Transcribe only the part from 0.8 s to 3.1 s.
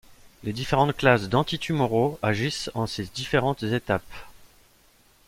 classes d’anti-tumoraux agissent en ces